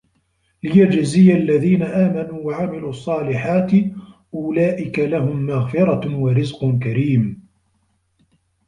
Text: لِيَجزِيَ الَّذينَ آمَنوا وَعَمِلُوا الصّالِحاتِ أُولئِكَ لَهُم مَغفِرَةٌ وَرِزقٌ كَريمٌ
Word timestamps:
لِيَجزِيَ 0.63 1.33
الَّذينَ 1.33 1.83
آمَنوا 1.83 2.41
وَعَمِلُوا 2.43 2.89
الصّالِحاتِ 2.89 3.71
أُولئِكَ 4.33 4.99
لَهُم 4.99 5.45
مَغفِرَةٌ 5.45 6.15
وَرِزقٌ 6.15 6.79
كَريمٌ 6.83 7.43